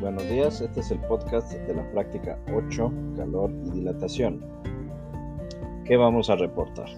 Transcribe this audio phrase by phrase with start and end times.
[0.00, 4.44] Buenos días, este es el podcast de la práctica 8, calor y dilatación.
[5.84, 6.88] ¿Qué vamos a reportar?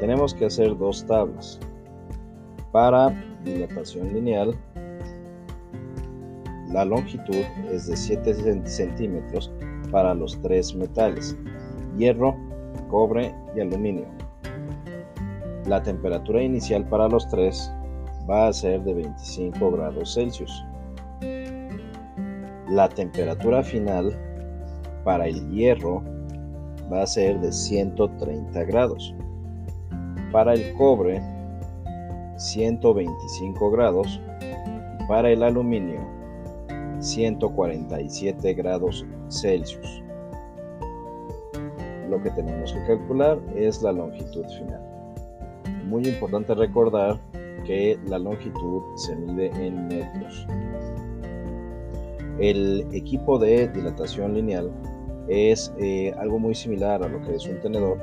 [0.00, 1.58] Tenemos que hacer dos tablas.
[2.70, 3.10] Para
[3.44, 4.54] dilatación lineal,
[6.70, 9.50] la longitud es de 7 centímetros
[9.90, 11.36] para los tres metales,
[11.96, 12.36] hierro,
[12.88, 14.06] cobre y aluminio.
[15.66, 17.70] La temperatura inicial para los tres
[18.30, 20.64] va a ser de 25 grados Celsius.
[22.70, 24.14] La temperatura final
[25.02, 26.02] para el hierro
[26.92, 29.14] va a ser de 130 grados.
[30.30, 31.22] Para el cobre,
[32.36, 34.20] 125 grados.
[35.08, 36.00] Para el aluminio,
[36.98, 40.02] 147 grados Celsius.
[42.10, 44.82] Lo que tenemos que calcular es la longitud final.
[45.86, 47.18] Muy importante recordar
[47.64, 50.46] que la longitud se mide en metros.
[52.38, 54.70] El equipo de dilatación lineal
[55.28, 57.98] es eh, algo muy similar a lo que es un tenedor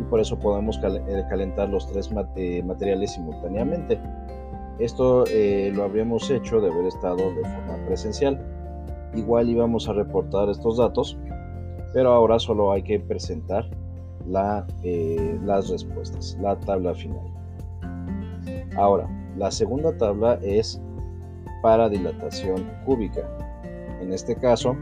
[0.00, 4.00] y por eso podemos eh, calentar los tres eh, materiales simultáneamente.
[4.78, 5.24] Esto
[5.72, 8.44] lo habríamos hecho de haber estado de forma presencial.
[9.14, 11.16] Igual íbamos a reportar estos datos,
[11.92, 13.70] pero ahora solo hay que presentar
[14.26, 14.66] las
[15.70, 17.22] respuestas, la tabla final.
[18.76, 20.82] Ahora, la segunda tabla es
[21.62, 23.22] para dilatación cúbica.
[24.04, 24.76] En este caso,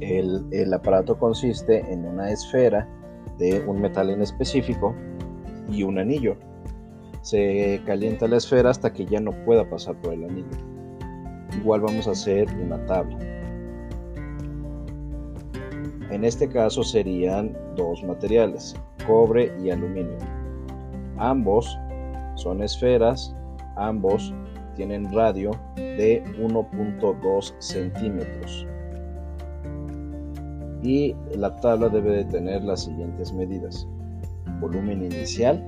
[0.00, 2.88] el, aparato consiste en una esfera
[3.38, 4.96] de un metal en específico
[5.70, 6.36] y un anillo.
[7.22, 10.48] Se calienta la esfera hasta que ya no pueda pasar por el anillo.
[11.56, 13.16] Igual vamos a hacer una tabla.
[16.10, 18.74] En este caso serían dos materiales,
[19.06, 20.18] cobre y aluminio.
[21.16, 21.78] Ambos
[22.34, 23.36] son esferas,
[23.76, 24.34] ambos
[24.74, 28.66] tienen radio de 1.2 centímetros.
[30.82, 33.86] Y la tabla debe de tener las siguientes medidas.
[34.60, 35.64] Volumen inicial,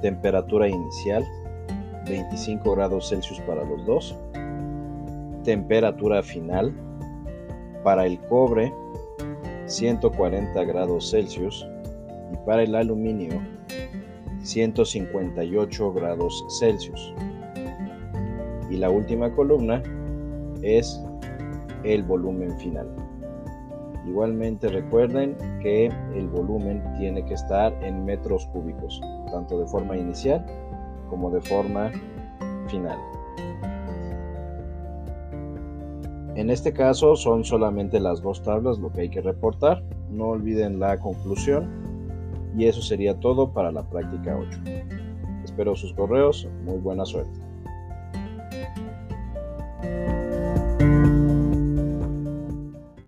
[0.00, 1.24] temperatura inicial,
[2.06, 4.16] 25 grados Celsius para los dos,
[5.44, 6.72] temperatura final,
[7.82, 8.72] para el cobre
[9.66, 11.66] 140 grados Celsius
[12.32, 13.40] y para el aluminio
[14.42, 17.14] 158 grados Celsius.
[18.70, 19.82] Y la última columna
[20.62, 21.02] es
[21.84, 22.88] el volumen final.
[24.06, 30.44] Igualmente recuerden que el volumen tiene que estar en metros cúbicos, tanto de forma inicial
[31.08, 31.90] como de forma
[32.68, 32.98] final.
[36.36, 39.82] En este caso son solamente las dos tablas lo que hay que reportar.
[40.10, 41.68] No olviden la conclusión
[42.56, 44.60] y eso sería todo para la práctica 8.
[45.44, 47.49] Espero sus correos, muy buena suerte.
[49.90, 50.19] thank you